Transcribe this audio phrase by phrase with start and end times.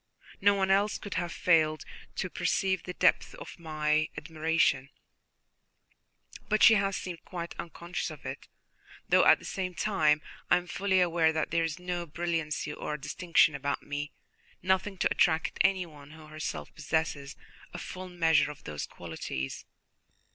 [0.41, 4.89] No one else could have failed to perceive the depth of my admiration,
[6.49, 8.47] but she has seemed quite unconscious of it,
[9.09, 12.97] though at the same time I am fully aware that there is no brilliancy or
[12.97, 14.11] distinction about me,
[14.63, 17.35] nothing to attract anyone who herself possesses
[17.71, 19.65] a full measure of those qualities."